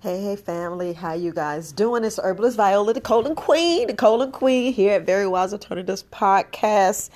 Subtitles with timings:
[0.00, 2.04] Hey, hey, family, how you guys doing?
[2.04, 7.10] It's Herbalist Viola, the Colon Queen, the Colon Queen here at Very Wise Alternatives Podcast.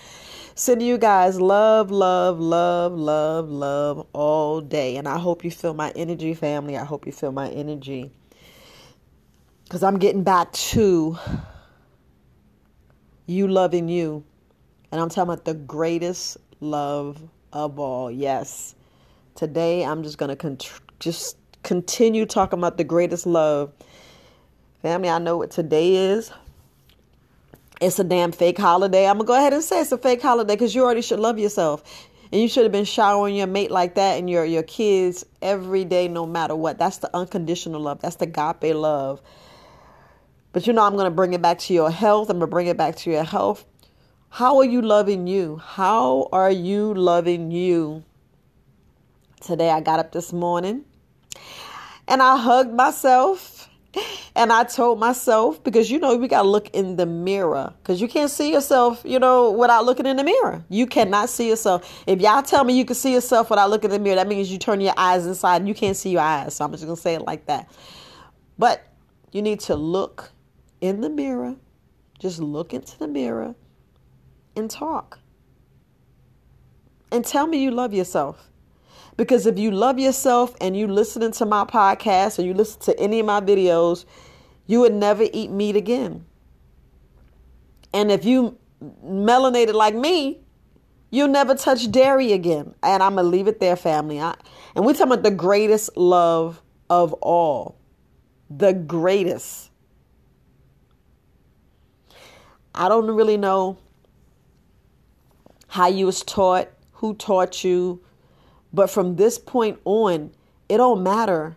[0.56, 4.96] Sending you guys love, love, love, love, love all day.
[4.96, 6.76] And I hope you feel my energy, family.
[6.76, 8.10] I hope you feel my energy.
[9.62, 11.16] Because I'm getting back to
[13.26, 14.24] you loving you.
[14.90, 17.22] And I'm talking about the greatest love
[17.52, 18.10] of all.
[18.10, 18.74] Yes.
[19.36, 20.58] Today, I'm just going to
[20.98, 23.72] just continue talking about the greatest love.
[24.82, 26.32] Family, I know what today is.
[27.80, 29.06] It's a damn fake holiday.
[29.06, 31.20] I'm going to go ahead and say it's a fake holiday because you already should
[31.20, 32.08] love yourself.
[32.30, 35.84] And you should have been showering your mate like that and your, your kids every
[35.84, 36.78] day, no matter what.
[36.78, 38.00] That's the unconditional love.
[38.00, 39.20] That's the agape love.
[40.52, 42.30] But you know, I'm going to bring it back to your health.
[42.30, 43.64] I'm going to bring it back to your health.
[44.30, 45.56] How are you loving you?
[45.58, 48.02] How are you loving you?
[49.40, 50.84] Today, I got up this morning
[52.08, 53.68] and I hugged myself
[54.34, 58.00] and I told myself, because you know, we got to look in the mirror because
[58.00, 60.64] you can't see yourself, you know, without looking in the mirror.
[60.70, 62.02] You cannot see yourself.
[62.06, 64.50] If y'all tell me you can see yourself without looking in the mirror, that means
[64.50, 66.54] you turn your eyes inside and you can't see your eyes.
[66.54, 67.70] So I'm just going to say it like that.
[68.58, 68.86] But
[69.32, 70.32] you need to look
[70.80, 71.56] in the mirror,
[72.18, 73.54] just look into the mirror
[74.56, 75.18] and talk.
[77.10, 78.48] And tell me you love yourself.
[79.16, 82.98] Because if you love yourself and you listening to my podcast or you listen to
[82.98, 84.04] any of my videos,
[84.66, 86.24] you would never eat meat again.
[87.92, 88.58] And if you
[89.04, 90.40] melanated like me,
[91.10, 92.74] you'll never touch dairy again.
[92.82, 94.20] And I'm gonna leave it there, family.
[94.20, 94.34] I,
[94.74, 97.76] and we're talking about the greatest love of all.
[98.50, 99.70] The greatest.
[102.74, 103.78] I don't really know
[105.68, 108.02] how you was taught, who taught you,
[108.72, 110.32] but from this point on,
[110.68, 111.56] it don't matter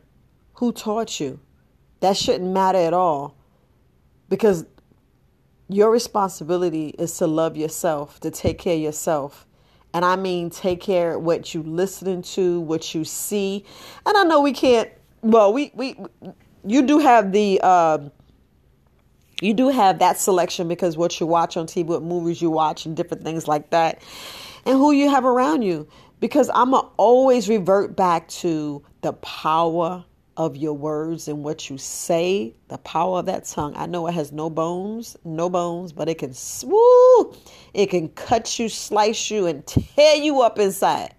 [0.56, 1.40] who taught you.
[2.02, 3.36] That shouldn't matter at all.
[4.30, 4.66] Because
[5.70, 9.48] your responsibility is to love yourself, to take care of yourself.
[9.94, 13.64] And I mean take care of what you listening to, what you see.
[14.06, 14.90] And I know we can't
[15.22, 15.98] well, we we
[16.66, 18.12] you do have the um
[19.42, 22.86] you do have that selection because what you watch on TV, what movies you watch,
[22.86, 24.02] and different things like that,
[24.66, 25.88] and who you have around you
[26.20, 30.06] because I'm going to always revert back to the power
[30.38, 33.74] of your words and what you say, the power of that tongue.
[33.78, 36.34] I know it has no bones, no bones, but it can
[36.64, 37.36] woo,
[37.74, 41.16] it can cut you, slice you, and tear you up inside.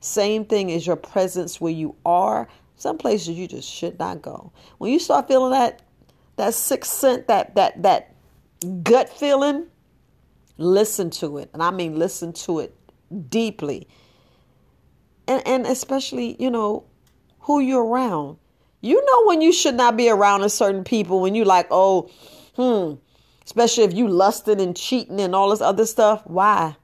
[0.00, 2.48] Same thing as your presence where you are.
[2.76, 4.52] Some places you just should not go.
[4.78, 5.82] When you start feeling that
[6.36, 8.14] that sixth sense, that that that
[8.82, 9.66] gut feeling,
[10.56, 11.50] listen to it.
[11.52, 12.74] And I mean listen to it
[13.28, 13.86] deeply
[15.30, 16.84] and, and especially, you know,
[17.40, 18.36] who you're around.
[18.80, 22.10] You know when you should not be around a certain people when you like, oh,
[22.56, 22.94] hmm,
[23.44, 26.22] especially if you lusting and cheating and all this other stuff.
[26.24, 26.76] Why?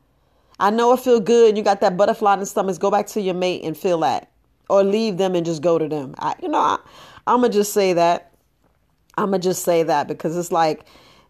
[0.60, 1.56] I know it feel good.
[1.56, 2.78] You got that butterfly in the stomach.
[2.78, 4.30] Go back to your mate and feel that,
[4.70, 6.14] or leave them and just go to them.
[6.18, 6.78] I, you know, I,
[7.26, 8.32] I'm gonna just say that.
[9.18, 10.84] I'm gonna just say that because it's like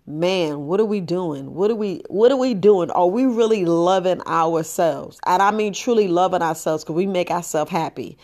[0.07, 1.55] man, what are we doing?
[1.55, 2.91] What are we what are we doing?
[2.91, 5.19] Are we really loving ourselves?
[5.27, 8.17] And I mean truly loving ourselves because we make ourselves happy.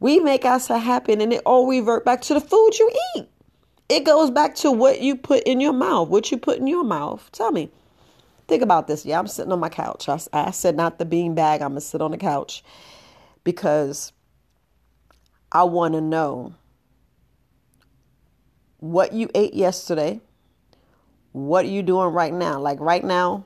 [0.00, 3.28] We make ourselves happy and it all revert back to the food you eat.
[3.88, 6.84] It goes back to what you put in your mouth, what you put in your
[6.84, 7.28] mouth.
[7.32, 7.70] Tell me.
[8.46, 9.04] Think about this.
[9.04, 10.08] Yeah, I'm sitting on my couch.
[10.08, 11.60] I, I said not the bean bag.
[11.60, 12.64] I'm going to sit on the couch
[13.44, 14.12] because
[15.52, 16.54] I want to know
[18.78, 20.20] what you ate yesterday
[21.32, 22.58] what are you doing right now?
[22.60, 23.44] Like right now,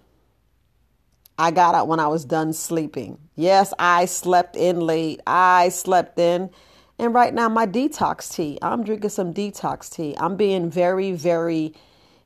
[1.39, 3.19] I got out when I was done sleeping.
[3.35, 5.21] Yes, I slept in late.
[5.27, 6.51] I slept in.
[6.99, 8.59] And right now, my detox tea.
[8.63, 10.15] I'm drinking some detox tea.
[10.19, 11.75] I'm being very, very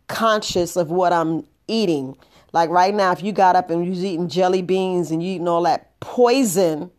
[0.09, 2.17] conscious of what I'm eating.
[2.53, 5.35] Like right now, if you got up and you was eating jelly beans and you
[5.35, 6.91] eating all that poison,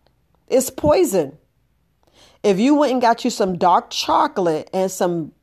[0.48, 1.38] it's poison.
[2.44, 5.34] If you went and got you some dark chocolate and some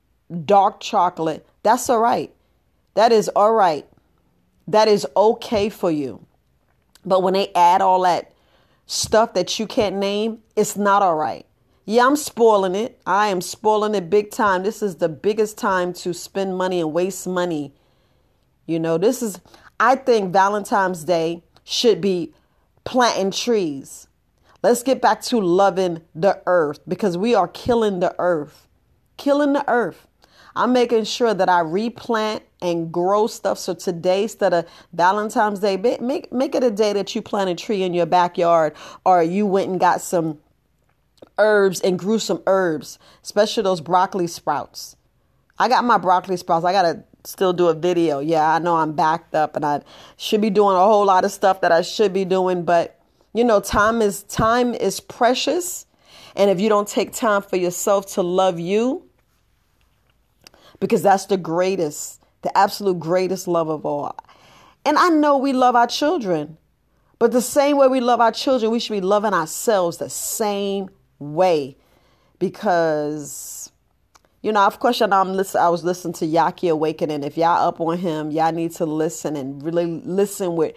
[0.44, 2.34] dark chocolate, that's all right.
[2.94, 3.86] That is all right.
[4.66, 6.26] That is okay for you.
[7.04, 8.32] But when they add all that
[8.86, 11.46] stuff that you can't name, it's not all right.
[11.84, 12.98] Yeah, I'm spoiling it.
[13.04, 14.62] I am spoiling it big time.
[14.62, 17.74] This is the biggest time to spend money and waste money.
[18.66, 19.38] You know, this is,
[19.78, 22.32] I think Valentine's Day should be
[22.84, 24.06] planting trees.
[24.62, 28.66] Let's get back to loving the earth because we are killing the earth.
[29.18, 30.08] Killing the earth.
[30.56, 33.58] I'm making sure that I replant and grow stuff.
[33.58, 37.54] So today, instead of Valentine's Day, make make it a day that you plant a
[37.54, 38.74] tree in your backyard,
[39.04, 40.40] or you went and got some
[41.38, 44.96] herbs and grew some herbs, especially those broccoli sprouts.
[45.58, 46.64] I got my broccoli sprouts.
[46.64, 48.18] I got to still do a video.
[48.20, 49.82] Yeah, I know I'm backed up and I
[50.16, 52.98] should be doing a whole lot of stuff that I should be doing, but
[53.34, 55.86] you know, time is time is precious.
[56.36, 59.08] And if you don't take time for yourself to love you,
[60.80, 64.16] because that's the greatest, the absolute greatest love of all.
[64.84, 66.58] And I know we love our children,
[67.18, 70.90] but the same way we love our children, we should be loving ourselves the same
[71.18, 71.76] way.
[72.38, 73.72] Because,
[74.42, 77.24] you know, of course, I'm listen, I was listening to Yahki Awakened.
[77.24, 80.74] If y'all up on him, y'all need to listen and really listen with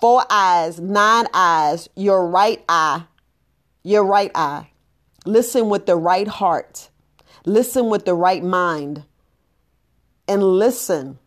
[0.00, 3.04] four eyes, nine eyes, your right eye,
[3.82, 4.70] your right eye.
[5.24, 6.88] Listen with the right heart.
[7.44, 9.04] Listen with the right mind.
[10.28, 11.18] And listen.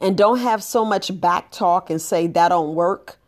[0.00, 3.18] And don't have so much back talk and say that don't work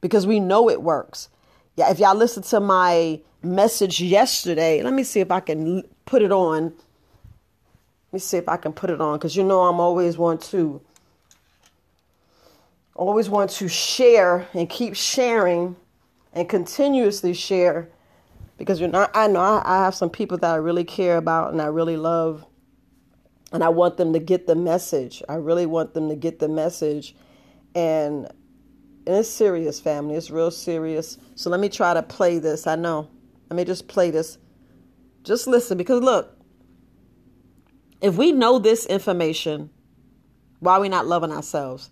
[0.00, 1.28] because we know it works.
[1.76, 6.22] Yeah, if y'all listen to my message yesterday, let me see if I can put
[6.22, 6.64] it on.
[6.64, 10.40] Let me see if I can put it on because you know I'm always want
[10.44, 10.80] to
[12.94, 15.76] always want to share and keep sharing
[16.32, 17.88] and continuously share
[18.56, 21.60] because you know I know I have some people that I really care about and
[21.60, 22.46] I really love
[23.52, 25.22] and I want them to get the message.
[25.28, 27.14] I really want them to get the message
[27.74, 28.26] and
[29.06, 30.16] and it's serious family.
[30.16, 31.16] It's real serious.
[31.36, 32.66] So let me try to play this.
[32.66, 33.08] I know.
[33.48, 34.36] Let me just play this.
[35.22, 36.36] Just listen because look,
[38.00, 39.70] if we know this information,
[40.58, 41.90] why are we not loving ourselves?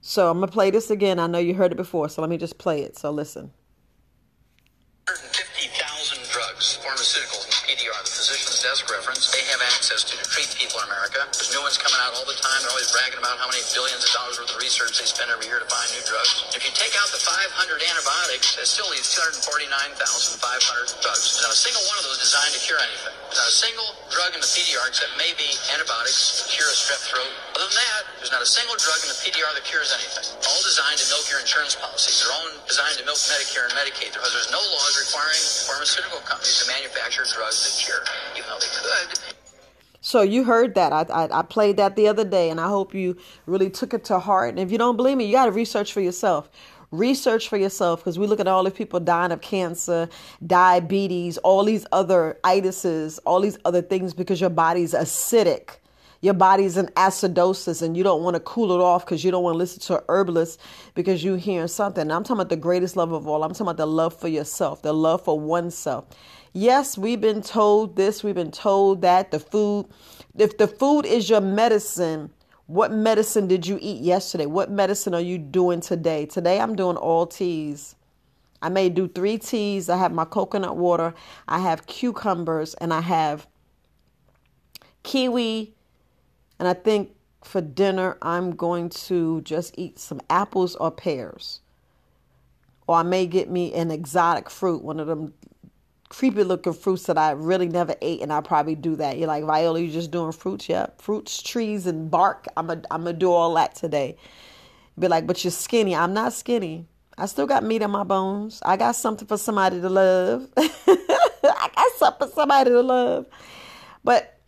[0.00, 1.18] So I'm going to play this again.
[1.18, 2.96] I know you heard it before, so let me just play it.
[2.96, 3.52] So listen.
[5.08, 10.78] 150,000 drugs, pharmaceuticals, PDR, the physician's desk reference, they have access to to treat people
[10.80, 11.26] in America.
[11.34, 12.62] There's new ones coming out all the time.
[12.62, 15.50] They're always bragging about how many billions of dollars worth of research they spend every
[15.50, 16.46] year to find new drugs.
[16.54, 20.38] If you take out the 500 antibiotics, it still leaves 249,500
[21.02, 21.42] drugs.
[21.42, 23.12] Not a single one of those designed to cure anything.
[23.34, 27.32] Not a single drug in the PDR except maybe antibiotics cure a strep throat.
[27.58, 30.24] Other than that, there's not a single drug in the PDR that cures anything.
[30.46, 32.22] All designed to milk your insurance policies.
[32.22, 36.62] They're all designed to milk Medicare and Medicaid because there's no laws requiring pharmaceutical companies
[36.62, 38.02] to manufacture drugs that cure,
[38.36, 39.34] even though they could.
[40.00, 40.92] So you heard that.
[40.92, 43.16] I, I, I played that the other day, and I hope you
[43.46, 44.50] really took it to heart.
[44.50, 46.48] And if you don't believe me, you got to research for yourself.
[46.92, 50.08] Research for yourself because we look at all the people dying of cancer,
[50.46, 55.78] diabetes, all these other itises, all these other things because your body's acidic
[56.26, 59.44] your body's in acidosis and you don't want to cool it off because you don't
[59.44, 60.60] want to listen to a herbalist
[60.94, 62.10] because you're hearing something.
[62.10, 63.44] I'm talking about the greatest love of all.
[63.44, 66.04] I'm talking about the love for yourself, the love for oneself.
[66.52, 69.30] Yes, we've been told this, we've been told that.
[69.30, 69.86] The food,
[70.36, 72.30] if the food is your medicine,
[72.66, 74.46] what medicine did you eat yesterday?
[74.46, 76.26] What medicine are you doing today?
[76.26, 77.94] Today I'm doing all teas.
[78.60, 79.88] I may do three teas.
[79.88, 81.14] I have my coconut water,
[81.46, 83.46] I have cucumbers, and I have
[85.04, 85.75] kiwi,
[86.58, 87.14] and I think
[87.44, 91.60] for dinner, I'm going to just eat some apples or pears.
[92.86, 95.34] Or I may get me an exotic fruit, one of them
[96.08, 99.18] creepy looking fruits that I really never ate, and I'll probably do that.
[99.18, 100.68] You're like, Viola, you're just doing fruits?
[100.68, 102.46] Yeah, Fruits, trees, and bark.
[102.56, 104.16] I'm going I'm to do all that today.
[104.98, 105.94] Be like, but you're skinny.
[105.94, 106.86] I'm not skinny.
[107.18, 108.62] I still got meat in my bones.
[108.64, 110.48] I got something for somebody to love.
[110.56, 113.26] I got something for somebody to love.
[114.04, 114.38] But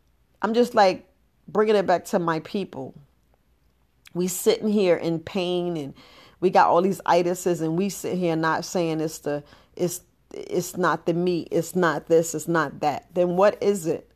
[0.42, 1.07] I'm just like,
[1.48, 2.94] bringing it back to my people.
[4.14, 5.94] We sitting here in pain and
[6.40, 9.42] we got all these itises and we sit here not saying it's the
[9.76, 10.02] it's
[10.32, 13.06] it's not the meat, it's not this, it's not that.
[13.14, 14.10] Then what is it?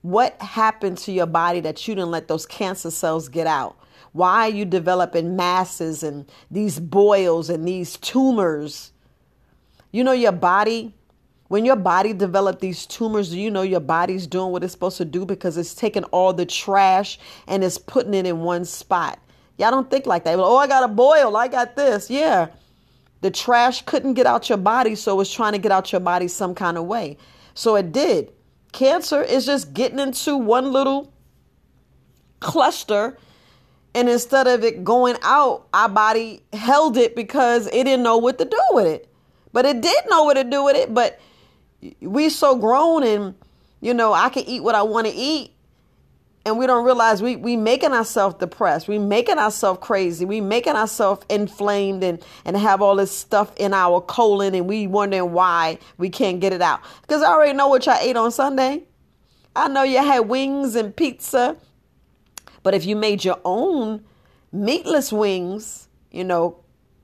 [0.00, 3.76] What happened to your body that you didn't let those cancer cells get out?
[4.12, 8.92] Why are you developing masses and these boils and these tumors?
[9.90, 10.94] You know your body
[11.52, 15.04] when your body develop these tumors, you know your body's doing what it's supposed to
[15.04, 19.18] do because it's taking all the trash and it's putting it in one spot.
[19.58, 20.38] Y'all don't think like that.
[20.38, 21.36] Oh, I got a boil.
[21.36, 22.08] I got this.
[22.08, 22.48] Yeah.
[23.20, 26.26] The trash couldn't get out your body, so it's trying to get out your body
[26.26, 27.18] some kind of way.
[27.52, 28.32] So it did.
[28.72, 31.12] Cancer is just getting into one little
[32.40, 33.18] cluster.
[33.94, 38.38] And instead of it going out, our body held it because it didn't know what
[38.38, 39.06] to do with it.
[39.52, 40.94] But it did know what to do with it.
[40.94, 41.20] But
[42.00, 43.34] we so grown and
[43.80, 45.52] you know i can eat what i want to eat
[46.44, 48.88] and we don't realize we we making ourselves depressed.
[48.88, 50.24] We making ourselves crazy.
[50.24, 54.86] We making ourselves inflamed and and have all this stuff in our colon and we
[54.86, 56.80] wondering why we can't get it out.
[57.02, 58.82] Because i already know what y'all ate on sunday.
[59.54, 61.56] I know you had wings and pizza
[62.62, 64.04] but if you made your own
[64.50, 66.56] meatless wings you know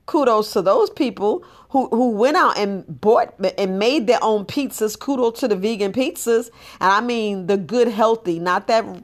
[0.09, 4.97] kudos to those people who, who went out and bought and made their own pizzas.
[4.97, 6.49] Kudos to the vegan pizzas.
[6.81, 9.03] And I mean the good, healthy, not that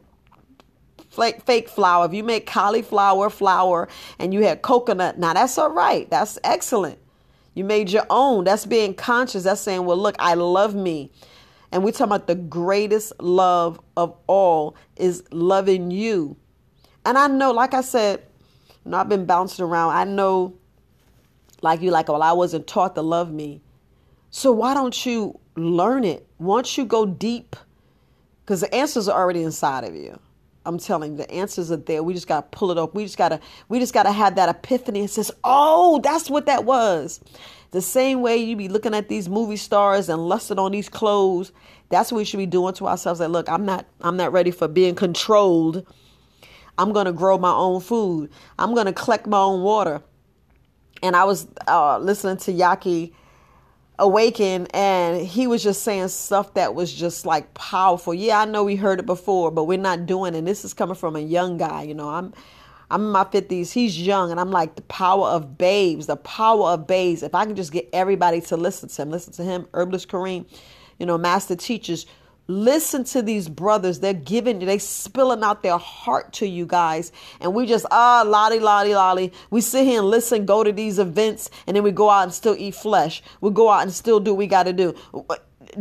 [1.12, 2.08] fake flour.
[2.08, 6.10] If you make cauliflower flour and you had coconut, now that's all right.
[6.10, 6.98] That's excellent.
[7.54, 8.44] You made your own.
[8.44, 9.44] That's being conscious.
[9.44, 11.12] That's saying, well, look, I love me.
[11.72, 16.36] And we're talking about the greatest love of all is loving you.
[17.06, 18.24] And I know, like I said,
[18.84, 19.92] you know, I've been bouncing around.
[19.92, 20.56] I know,
[21.62, 23.62] like you, like, well, I wasn't taught to love me.
[24.30, 26.28] So why don't you learn it?
[26.38, 27.56] Once you go deep,
[28.44, 30.20] because the answers are already inside of you.
[30.66, 32.02] I'm telling you, the answers are there.
[32.02, 32.96] We just gotta pull it up.
[32.96, 36.66] We just gotta we just gotta have that epiphany and says, Oh, that's what that
[36.66, 37.22] was.
[37.72, 41.52] The same way you be looking at these movie stars and lusting on these clothes,
[41.90, 43.20] that's what we should be doing to ourselves.
[43.20, 45.86] Like, look, I'm not I'm not ready for being controlled.
[46.78, 48.32] I'm gonna grow my own food.
[48.58, 50.02] I'm gonna collect my own water.
[51.06, 53.14] And I was uh, listening to Yahki
[54.00, 58.14] awaken and he was just saying stuff that was just like powerful.
[58.14, 60.96] Yeah i know we heard it before but we're not doing and this is coming
[60.96, 62.10] from a young guy you know.
[62.10, 62.34] I'm
[62.92, 66.72] i'm in my 50s he's young and i'm like the power of babes the power
[66.72, 67.24] of babes.
[67.24, 70.46] If i can just get everybody to listen to him listen to him herbalist kareem
[71.00, 72.06] you know master teachers
[72.48, 74.00] Listen to these brothers.
[74.00, 77.12] They're giving, you, they spilling out their heart to you guys.
[77.40, 79.34] And we just, ah, lolly, lolly, lolly.
[79.50, 82.34] We sit here and listen, go to these events, and then we go out and
[82.34, 83.24] still eat flesh.
[83.42, 84.96] We go out and still do what we got to do.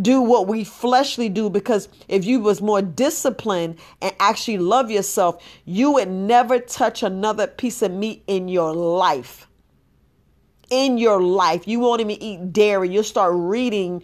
[0.00, 5.44] Do what we fleshly do because if you was more disciplined and actually love yourself,
[5.66, 9.46] you would never touch another piece of meat in your life.
[10.70, 11.68] In your life.
[11.68, 12.88] You won't even eat dairy.
[12.88, 14.02] You'll start reading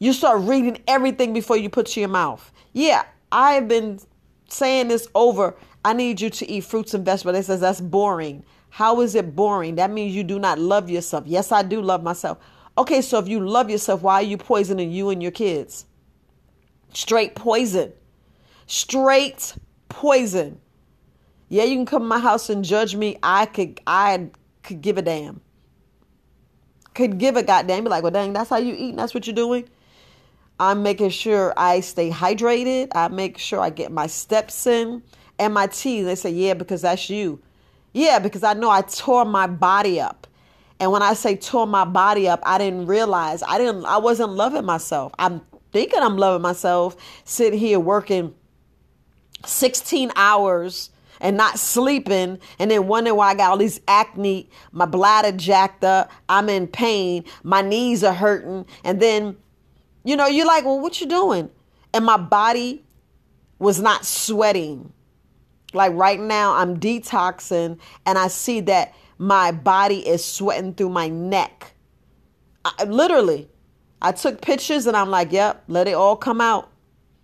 [0.00, 2.50] you start reading everything before you put to your mouth.
[2.72, 4.00] Yeah, I've been
[4.48, 5.54] saying this over.
[5.84, 7.36] I need you to eat fruits and vegetables.
[7.36, 8.42] They says that's boring.
[8.70, 9.76] How is it boring?
[9.76, 11.24] That means you do not love yourself.
[11.26, 12.38] Yes, I do love myself.
[12.78, 15.84] Okay, so if you love yourself, why are you poisoning you and your kids?
[16.94, 17.92] Straight poison.
[18.66, 19.54] Straight
[19.88, 20.60] poison.
[21.48, 23.18] Yeah, you can come to my house and judge me.
[23.22, 24.30] I could I
[24.62, 25.42] could give a damn.
[26.94, 27.84] Could give a goddamn.
[27.84, 28.90] Be like, well, dang, that's how you eat.
[28.90, 29.68] And that's what you're doing.
[30.60, 32.88] I'm making sure I stay hydrated.
[32.94, 35.02] I make sure I get my steps in
[35.38, 36.02] and my tea.
[36.02, 37.40] They say, yeah, because that's you.
[37.94, 40.26] Yeah, because I know I tore my body up.
[40.78, 44.32] And when I say tore my body up, I didn't realize I didn't I wasn't
[44.32, 45.12] loving myself.
[45.18, 45.40] I'm
[45.72, 48.34] thinking I'm loving myself, sitting here working
[49.46, 50.90] 16 hours
[51.20, 55.84] and not sleeping and then wondering why I got all these acne, my bladder jacked
[55.84, 59.36] up, I'm in pain, my knees are hurting, and then
[60.04, 61.50] you know, you're like, well, what you doing?
[61.92, 62.84] And my body
[63.58, 64.92] was not sweating.
[65.72, 71.08] Like right now, I'm detoxing and I see that my body is sweating through my
[71.08, 71.74] neck.
[72.64, 73.48] I, literally,
[74.02, 76.70] I took pictures and I'm like, yep, let it all come out.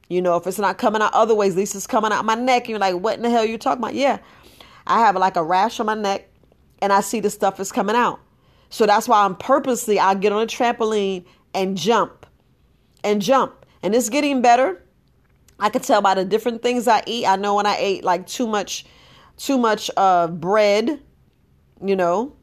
[0.08, 2.36] You know, if it's not coming out other ways, at least it's coming out my
[2.36, 2.64] neck.
[2.64, 3.94] And you're like, what in the hell are you talking about?
[3.94, 4.18] Yeah,
[4.86, 6.28] I have like a rash on my neck
[6.80, 8.20] and I see the stuff is coming out.
[8.68, 12.25] So that's why I'm purposely, I'll get on a trampoline and jump
[13.06, 13.64] and jump.
[13.82, 14.82] And it's getting better.
[15.58, 17.24] I can tell by the different things I eat.
[17.26, 18.84] I know when I ate like too much,
[19.38, 21.00] too much uh, bread,
[21.82, 22.34] you know.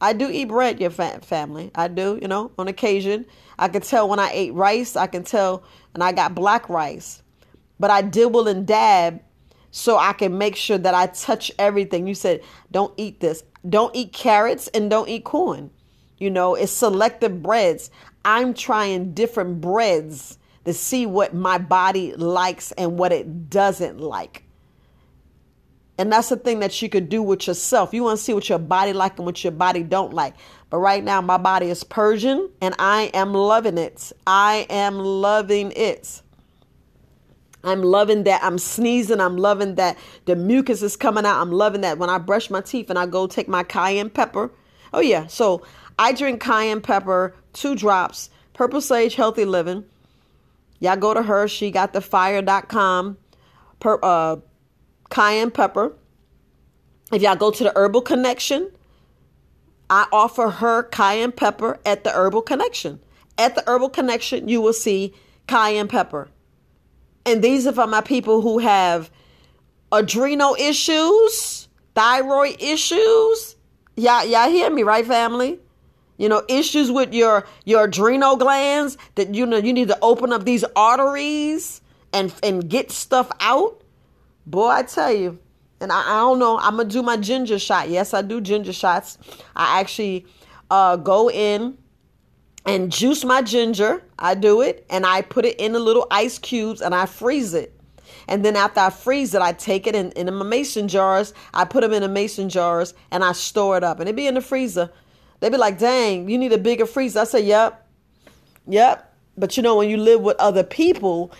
[0.00, 1.70] I do eat bread, your family.
[1.74, 3.24] I do, you know, on occasion.
[3.58, 4.96] I can tell when I ate rice.
[4.96, 7.22] I can tell, and I got black rice.
[7.80, 9.22] But I dibble and dab
[9.70, 12.06] so I can make sure that I touch everything.
[12.06, 13.42] You said, don't eat this.
[13.68, 15.70] Don't eat carrots and don't eat corn.
[16.18, 17.90] You know, it's selective breads.
[18.24, 24.44] I'm trying different breads to see what my body likes and what it doesn't like.
[25.96, 27.94] And that's the thing that you could do with yourself.
[27.94, 30.34] You want to see what your body like and what your body don't like.
[30.70, 34.12] But right now my body is Persian and I am loving it.
[34.26, 36.22] I am loving it.
[37.62, 39.20] I'm loving that I'm sneezing.
[39.20, 41.40] I'm loving that the mucus is coming out.
[41.40, 44.50] I'm loving that when I brush my teeth and I go take my cayenne pepper.
[44.92, 45.28] Oh yeah.
[45.28, 45.62] So
[45.98, 49.84] I drink cayenne pepper, two drops, purple sage healthy living.
[50.80, 51.48] Y'all go to her.
[51.48, 53.16] She got the fire.com
[53.80, 54.36] per, uh,
[55.10, 55.94] cayenne pepper.
[57.12, 58.70] If y'all go to the Herbal Connection,
[59.88, 63.00] I offer her cayenne pepper at the Herbal Connection.
[63.38, 65.14] At the Herbal Connection, you will see
[65.46, 66.28] cayenne pepper.
[67.26, 69.10] And these are for my people who have
[69.92, 73.56] adrenal issues, thyroid issues.
[73.96, 75.58] Y'all, y'all hear me, right, family?
[76.18, 80.32] You know issues with your your adrenal glands that you know you need to open
[80.32, 81.80] up these arteries
[82.12, 83.82] and and get stuff out
[84.46, 85.38] boy i tell you
[85.80, 86.58] And I, I don't know.
[86.58, 87.90] I'm gonna do my ginger shot.
[87.90, 89.18] Yes, I do ginger shots.
[89.54, 90.26] I actually
[90.70, 91.76] uh, go in
[92.64, 94.02] and juice my ginger.
[94.18, 97.54] I do it and I put it in the little ice cubes and I freeze
[97.54, 97.78] it.
[98.28, 101.34] And then after I freeze it, I take it in, in my mason jars.
[101.52, 104.00] I put them in the mason jars and I store it up.
[104.00, 104.90] And it be in the freezer.
[105.44, 107.20] They be like, dang, you need a bigger freezer.
[107.20, 107.86] I say, yep,
[108.66, 109.14] yep.
[109.36, 111.32] But you know, when you live with other people,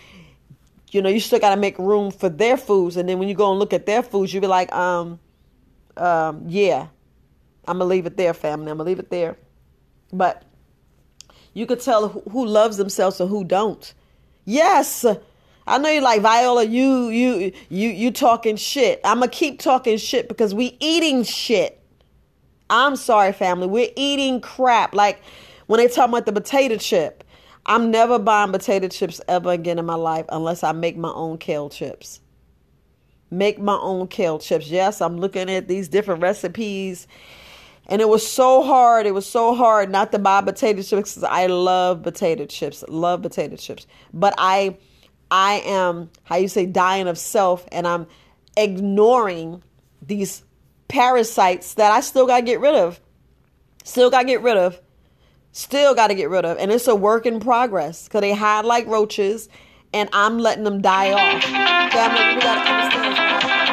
[0.90, 2.98] you know, you still got to make room for their foods.
[2.98, 5.20] And then when you go and look at their foods, you be like, um,
[5.96, 6.88] um, yeah,
[7.66, 8.70] I'm gonna leave it there, family.
[8.70, 9.38] I'm gonna leave it there.
[10.12, 10.42] But
[11.54, 13.94] you could tell who loves themselves and who don't.
[14.44, 15.06] Yes.
[15.66, 19.00] I know you're like Viola, you you you you talking shit.
[19.02, 21.80] I'm gonna keep talking shit because we eating shit.
[22.70, 23.66] I'm sorry, family.
[23.66, 24.94] We're eating crap.
[24.94, 25.22] Like
[25.66, 27.24] when they talk about the potato chip,
[27.66, 31.38] I'm never buying potato chips ever again in my life unless I make my own
[31.38, 32.20] kale chips.
[33.30, 34.68] Make my own kale chips.
[34.68, 37.06] Yes, I'm looking at these different recipes
[37.86, 39.06] and it was so hard.
[39.06, 42.84] It was so hard not to buy potato chips because I love potato chips.
[42.88, 43.86] Love potato chips.
[44.12, 44.76] But I
[45.30, 48.06] I am how you say dying of self and I'm
[48.56, 49.62] ignoring
[50.00, 50.44] these
[50.94, 53.00] parasites that I still gotta get rid of.
[53.82, 54.80] Still gotta get rid of.
[55.50, 56.56] Still gotta get rid of.
[56.58, 58.08] And it's a work in progress.
[58.08, 59.48] Cause they hide like roaches
[59.92, 61.42] and I'm letting them die off.
[61.42, 63.63] Family, we gotta understand